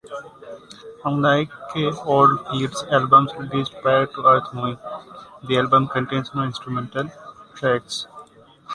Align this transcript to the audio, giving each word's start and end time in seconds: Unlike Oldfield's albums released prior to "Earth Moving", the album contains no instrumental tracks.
Unlike 1.05 1.49
Oldfield's 2.07 2.81
albums 2.89 3.33
released 3.37 3.75
prior 3.83 4.07
to 4.07 4.23
"Earth 4.25 4.51
Moving", 4.51 4.79
the 5.47 5.59
album 5.59 5.89
contains 5.89 6.33
no 6.33 6.41
instrumental 6.41 7.11
tracks. 7.53 8.07